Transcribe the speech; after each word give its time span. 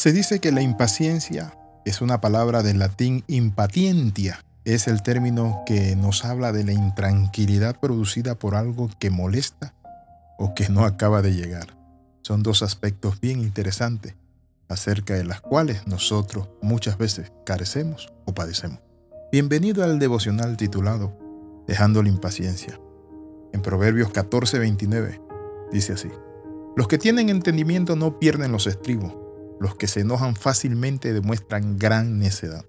Se 0.00 0.14
dice 0.14 0.40
que 0.40 0.50
la 0.50 0.62
impaciencia 0.62 1.54
es 1.84 2.00
una 2.00 2.22
palabra 2.22 2.62
del 2.62 2.78
latín 2.78 3.22
impatientia. 3.26 4.42
Es 4.64 4.88
el 4.88 5.02
término 5.02 5.62
que 5.66 5.94
nos 5.94 6.24
habla 6.24 6.52
de 6.52 6.64
la 6.64 6.72
intranquilidad 6.72 7.78
producida 7.78 8.34
por 8.34 8.54
algo 8.54 8.88
que 8.98 9.10
molesta 9.10 9.74
o 10.38 10.54
que 10.54 10.70
no 10.70 10.86
acaba 10.86 11.20
de 11.20 11.34
llegar. 11.34 11.76
Son 12.22 12.42
dos 12.42 12.62
aspectos 12.62 13.20
bien 13.20 13.40
interesantes 13.40 14.14
acerca 14.70 15.12
de 15.12 15.24
las 15.24 15.42
cuales 15.42 15.86
nosotros 15.86 16.48
muchas 16.62 16.96
veces 16.96 17.30
carecemos 17.44 18.10
o 18.24 18.32
padecemos. 18.32 18.78
Bienvenido 19.30 19.84
al 19.84 19.98
devocional 19.98 20.56
titulado 20.56 21.14
Dejando 21.66 22.02
la 22.02 22.08
impaciencia. 22.08 22.80
En 23.52 23.60
Proverbios 23.60 24.10
14:29 24.14 25.20
dice 25.70 25.92
así, 25.92 26.08
Los 26.74 26.88
que 26.88 26.96
tienen 26.96 27.28
entendimiento 27.28 27.96
no 27.96 28.18
pierden 28.18 28.50
los 28.50 28.66
estribos, 28.66 29.14
los 29.60 29.76
que 29.76 29.86
se 29.86 30.00
enojan 30.00 30.34
fácilmente 30.34 31.12
demuestran 31.12 31.78
gran 31.78 32.18
necedad. 32.18 32.64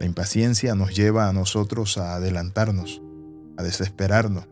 La 0.00 0.06
impaciencia 0.06 0.74
nos 0.74 0.94
lleva 0.94 1.28
a 1.28 1.32
nosotros 1.32 1.96
a 1.98 2.16
adelantarnos, 2.16 3.00
a 3.56 3.62
desesperarnos. 3.62 4.48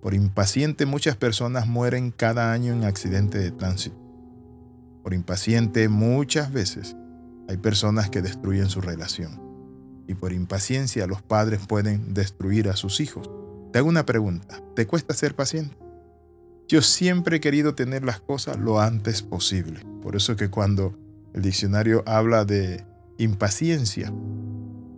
Por 0.00 0.14
impaciente 0.14 0.86
muchas 0.86 1.16
personas 1.16 1.66
mueren 1.66 2.12
cada 2.12 2.52
año 2.52 2.72
en 2.72 2.84
accidente 2.84 3.38
de 3.38 3.50
tránsito. 3.50 3.96
Por 5.02 5.14
impaciente 5.14 5.88
muchas 5.88 6.52
veces 6.52 6.96
hay 7.48 7.56
personas 7.56 8.08
que 8.08 8.22
destruyen 8.22 8.70
su 8.70 8.80
relación. 8.80 9.42
Y 10.06 10.14
por 10.14 10.32
impaciencia 10.32 11.08
los 11.08 11.22
padres 11.22 11.66
pueden 11.66 12.14
destruir 12.14 12.68
a 12.68 12.76
sus 12.76 13.00
hijos. 13.00 13.28
Te 13.72 13.80
hago 13.80 13.88
una 13.88 14.06
pregunta. 14.06 14.62
¿Te 14.76 14.86
cuesta 14.86 15.12
ser 15.12 15.34
paciente? 15.34 15.76
Yo 16.66 16.80
siempre 16.80 17.36
he 17.36 17.40
querido 17.40 17.74
tener 17.74 18.04
las 18.04 18.20
cosas 18.20 18.58
lo 18.58 18.80
antes 18.80 19.22
posible. 19.22 19.80
Por 20.02 20.16
eso 20.16 20.34
que 20.36 20.48
cuando 20.48 20.98
el 21.34 21.42
diccionario 21.42 22.02
habla 22.06 22.44
de 22.44 22.84
impaciencia 23.18 24.12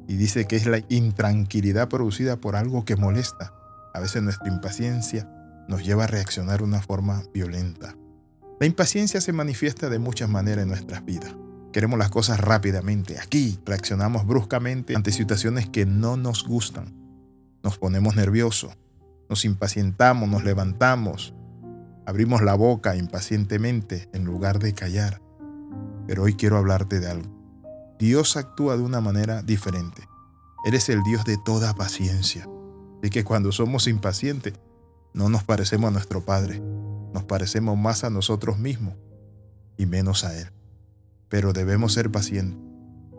y 0.06 0.16
dice 0.16 0.46
que 0.46 0.56
es 0.56 0.66
la 0.66 0.80
intranquilidad 0.88 1.88
producida 1.88 2.36
por 2.36 2.54
algo 2.54 2.84
que 2.84 2.94
molesta, 2.94 3.52
a 3.92 4.00
veces 4.00 4.22
nuestra 4.22 4.48
impaciencia 4.48 5.28
nos 5.68 5.84
lleva 5.84 6.04
a 6.04 6.06
reaccionar 6.06 6.58
de 6.58 6.64
una 6.64 6.82
forma 6.82 7.24
violenta. 7.34 7.96
La 8.60 8.66
impaciencia 8.66 9.20
se 9.20 9.32
manifiesta 9.32 9.88
de 9.88 9.98
muchas 9.98 10.28
maneras 10.28 10.62
en 10.62 10.68
nuestras 10.68 11.04
vidas. 11.04 11.34
Queremos 11.72 11.98
las 11.98 12.10
cosas 12.10 12.40
rápidamente. 12.40 13.18
Aquí 13.18 13.58
reaccionamos 13.66 14.26
bruscamente 14.26 14.94
ante 14.94 15.10
situaciones 15.12 15.68
que 15.68 15.84
no 15.84 16.16
nos 16.16 16.46
gustan. 16.46 16.94
Nos 17.62 17.76
ponemos 17.76 18.14
nerviosos, 18.14 18.72
nos 19.28 19.44
impacientamos, 19.44 20.28
nos 20.28 20.44
levantamos, 20.44 21.34
abrimos 22.06 22.42
la 22.42 22.54
boca 22.54 22.96
impacientemente 22.96 24.08
en 24.12 24.24
lugar 24.24 24.58
de 24.58 24.72
callar. 24.72 25.20
Pero 26.06 26.22
hoy 26.22 26.34
quiero 26.34 26.56
hablarte 26.56 27.00
de 27.00 27.10
algo. 27.10 27.30
Dios 27.98 28.36
actúa 28.36 28.76
de 28.76 28.82
una 28.82 29.00
manera 29.00 29.42
diferente. 29.42 30.08
Eres 30.64 30.88
el 30.88 31.02
Dios 31.02 31.24
de 31.24 31.36
toda 31.44 31.74
paciencia. 31.74 32.48
Y 33.02 33.10
que 33.10 33.24
cuando 33.24 33.52
somos 33.52 33.86
impacientes, 33.86 34.54
no 35.12 35.28
nos 35.28 35.44
parecemos 35.44 35.88
a 35.88 35.92
nuestro 35.92 36.24
Padre 36.24 36.62
nos 37.16 37.24
parecemos 37.24 37.78
más 37.78 38.04
a 38.04 38.10
nosotros 38.10 38.58
mismos 38.58 38.92
y 39.78 39.86
menos 39.86 40.22
a 40.22 40.38
Él. 40.38 40.50
Pero 41.30 41.54
debemos 41.54 41.94
ser 41.94 42.10
pacientes. 42.10 42.65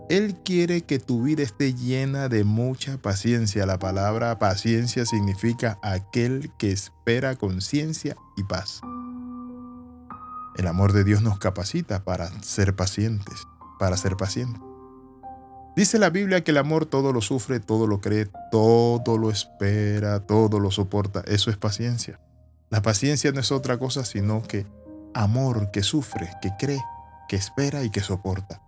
Él 0.10 0.38
quiere 0.46 0.84
que 0.84 1.00
tu 1.00 1.24
vida 1.24 1.44
esté 1.44 1.74
llena 1.74 2.30
de 2.30 2.46
mucha 2.46 2.98
paciencia. 2.98 3.66
La 3.66 3.78
palabra 3.78 4.40
paciencia 4.40 5.06
significa 5.06 5.80
aquel 5.82 6.50
que 6.58 6.72
espera 6.72 7.36
conciencia 7.36 8.16
y 8.38 8.44
paz. 8.44 8.80
El 10.56 10.66
amor 10.68 10.94
de 10.94 11.04
Dios 11.04 11.22
nos 11.22 11.40
capacita 11.40 12.06
para 12.06 12.30
ser 12.42 12.74
pacientes, 12.74 13.48
para 13.80 13.98
ser 13.98 14.16
pacientes. 14.16 14.62
Dice 15.76 16.00
la 16.00 16.10
Biblia 16.10 16.42
que 16.42 16.52
el 16.52 16.58
amor 16.58 16.86
todo 16.86 17.12
lo 17.12 17.22
sufre, 17.22 17.60
todo 17.60 17.86
lo 17.86 18.00
cree, 18.00 18.30
todo 18.50 19.18
lo 19.18 19.30
espera, 19.30 20.22
todo 20.22 20.62
lo 20.62 20.72
soporta. 20.72 21.22
Eso 21.28 21.52
es 21.52 21.58
paciencia. 21.58 22.18
La 22.70 22.82
paciencia 22.82 23.34
no 23.34 23.42
es 23.42 23.52
otra 23.52 23.78
cosa 23.78 24.06
sino 24.06 24.42
que 24.42 24.66
amor 25.14 25.70
que 25.72 25.84
sufre, 25.84 26.30
que 26.42 26.52
cree, 26.58 26.82
que 27.28 27.36
espera 27.36 27.84
y 27.84 27.90
que 27.90 28.00
soporta. 28.00 28.62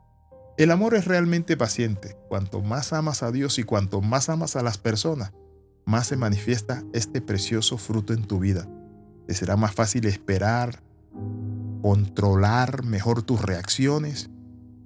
El 0.59 0.71
amor 0.71 0.93
es 0.93 1.05
realmente 1.05 1.55
paciente. 1.55 2.17
Cuanto 2.27 2.61
más 2.61 2.91
amas 2.91 3.23
a 3.23 3.31
Dios 3.31 3.59
y 3.59 3.63
cuanto 3.63 4.01
más 4.01 4.27
amas 4.27 4.57
a 4.57 4.61
las 4.61 4.77
personas, 4.77 5.31
más 5.85 6.07
se 6.07 6.17
manifiesta 6.17 6.83
este 6.91 7.21
precioso 7.21 7.77
fruto 7.77 8.11
en 8.11 8.27
tu 8.27 8.39
vida. 8.39 8.67
Te 9.25 9.35
será 9.35 9.55
más 9.55 9.73
fácil 9.73 10.05
esperar, 10.05 10.83
controlar 11.81 12.83
mejor 12.83 13.23
tus 13.23 13.41
reacciones 13.41 14.31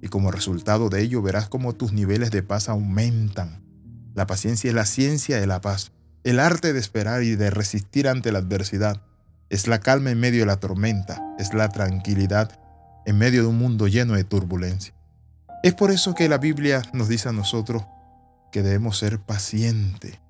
y 0.00 0.06
como 0.06 0.30
resultado 0.30 0.90
de 0.90 1.02
ello 1.02 1.22
verás 1.22 1.48
cómo 1.48 1.72
tus 1.72 1.92
niveles 1.92 2.30
de 2.30 2.44
paz 2.44 2.68
aumentan. 2.68 3.64
La 4.14 4.28
paciencia 4.28 4.68
es 4.68 4.76
la 4.76 4.86
ciencia 4.86 5.40
de 5.40 5.48
la 5.48 5.60
paz. 5.60 5.90
El 6.22 6.38
arte 6.38 6.72
de 6.72 6.78
esperar 6.78 7.24
y 7.24 7.34
de 7.34 7.50
resistir 7.50 8.06
ante 8.06 8.30
la 8.30 8.38
adversidad 8.38 9.02
es 9.50 9.66
la 9.66 9.80
calma 9.80 10.12
en 10.12 10.20
medio 10.20 10.42
de 10.42 10.46
la 10.46 10.60
tormenta, 10.60 11.20
es 11.36 11.52
la 11.52 11.68
tranquilidad 11.68 12.60
en 13.06 13.18
medio 13.18 13.42
de 13.42 13.48
un 13.48 13.58
mundo 13.58 13.88
lleno 13.88 14.14
de 14.14 14.22
turbulencia. 14.22 14.94
Es 15.64 15.72
por 15.72 15.90
eso 15.90 16.14
que 16.14 16.28
la 16.28 16.36
Biblia 16.36 16.82
nos 16.92 17.08
dice 17.08 17.30
a 17.30 17.32
nosotros 17.32 17.84
que 18.52 18.62
debemos 18.62 18.98
ser 18.98 19.18
pacientes. 19.18 20.20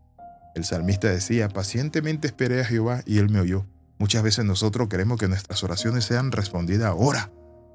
El 0.55 0.65
salmista 0.65 1.09
decía, 1.09 1.49
pacientemente 1.49 2.29
esperé 2.29 2.61
a 2.61 2.65
Jehová 2.65 3.03
y 3.05 3.19
él 3.19 3.29
me 3.31 3.41
oyó. 3.41 3.67
Muchas 3.99 4.23
veces 4.23 4.45
nosotros 4.45 4.89
queremos 4.89 5.19
que 5.19 5.27
nuestras 5.27 5.65
oraciones 5.65 6.05
sean 6.05 6.31
respondidas 6.31 6.87
ahora, 6.89 7.33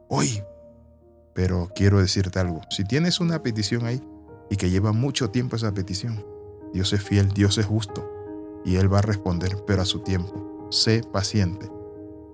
hoy. 0.07 0.41
Pero 1.35 1.69
quiero 1.75 1.99
decirte 1.99 2.39
algo, 2.39 2.61
si 2.69 2.85
tienes 2.85 3.19
una 3.19 3.43
petición 3.43 3.85
ahí 3.85 4.01
y 4.49 4.55
que 4.55 4.69
lleva 4.69 4.93
mucho 4.93 5.29
tiempo 5.29 5.57
esa 5.57 5.73
petición, 5.73 6.25
Dios 6.73 6.93
es 6.93 7.03
fiel, 7.03 7.27
Dios 7.33 7.57
es 7.57 7.65
justo 7.65 8.09
y 8.63 8.77
Él 8.77 8.91
va 8.91 8.99
a 8.99 9.01
responder, 9.01 9.57
pero 9.67 9.81
a 9.81 9.85
su 9.85 9.99
tiempo. 9.99 10.69
Sé 10.71 11.03
paciente. 11.11 11.69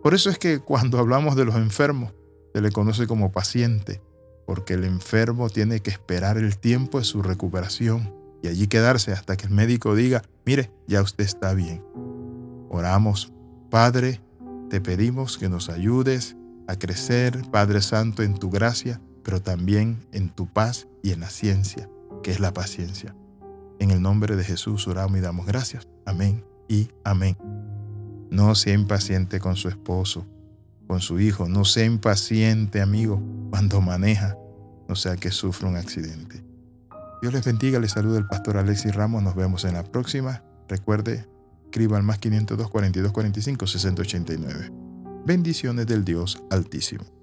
Por 0.04 0.14
eso 0.14 0.30
es 0.30 0.38
que 0.38 0.60
cuando 0.60 1.00
hablamos 1.00 1.36
de 1.36 1.46
los 1.46 1.56
enfermos, 1.56 2.14
se 2.54 2.62
le 2.62 2.72
conoce 2.72 3.08
como 3.08 3.32
paciente, 3.32 4.04
porque 4.46 4.74
el 4.74 4.84
enfermo 4.84 5.50
tiene 5.50 5.80
que 5.80 5.90
esperar 5.90 6.38
el 6.38 6.58
tiempo 6.58 7.00
de 7.00 7.06
su 7.06 7.22
recuperación 7.22 8.14
y 8.42 8.48
allí 8.48 8.68
quedarse 8.68 9.12
hasta 9.12 9.38
que 9.38 9.48
el 9.48 9.52
médico 9.52 9.96
diga, 9.96 10.22
mire, 10.46 10.72
ya 10.88 11.02
usted 11.02 11.24
está 11.24 11.54
bien. 11.54 11.84
Oramos, 12.70 13.34
Padre, 13.70 14.22
te 14.70 14.82
pedimos 14.82 15.38
que 15.38 15.50
nos 15.50 15.70
ayudes 15.70 16.36
a 16.68 16.78
crecer, 16.78 17.42
Padre 17.52 17.82
Santo, 17.82 18.24
en 18.24 18.36
tu 18.36 18.50
gracia, 18.50 19.02
pero 19.24 19.42
también 19.42 20.06
en 20.12 20.30
tu 20.30 20.48
paz 20.48 20.88
y 21.02 21.12
en 21.12 21.22
la 21.22 21.30
ciencia, 21.30 21.90
que 22.24 22.32
es 22.32 22.40
la 22.40 22.54
paciencia. 22.54 23.16
En 23.80 23.92
el 23.92 24.02
nombre 24.02 24.36
de 24.36 24.44
Jesús 24.44 24.88
oramos 24.88 25.18
y 25.18 25.22
damos 25.22 25.46
gracias. 25.46 25.88
Amén 26.06 26.44
y 26.68 26.90
amén. 27.04 27.38
No 28.30 28.56
sea 28.56 28.74
impaciente 28.74 29.40
con 29.40 29.56
su 29.56 29.70
esposo, 29.70 30.26
con 30.88 31.02
su 31.02 31.20
hijo. 31.20 31.48
No 31.48 31.66
sea 31.66 31.86
impaciente, 31.86 32.82
amigo, 32.82 33.22
cuando 33.50 33.82
maneja. 33.82 34.38
No 34.88 34.96
sea 34.96 35.16
que 35.16 35.32
sufra 35.32 35.68
un 35.68 35.78
accidente. 35.78 36.44
Dios 37.22 37.34
les 37.34 37.46
bendiga. 37.46 37.80
Les 37.80 37.92
saluda 37.92 38.18
el 38.18 38.28
pastor 38.28 38.58
Alexis 38.58 38.94
Ramos. 38.94 39.24
Nos 39.24 39.36
vemos 39.36 39.66
en 39.66 39.74
la 39.74 39.84
próxima. 39.84 40.44
Recuerde, 40.68 41.28
escriba 41.66 41.98
al 41.98 42.04
más 42.04 42.20
502 42.20 42.70
42 42.70 43.12
45 43.12 43.68
60 43.68 44.02
89. 44.02 44.72
Bendiciones 45.26 45.88
del 45.88 46.06
Dios 46.06 46.44
Altísimo. 46.52 47.15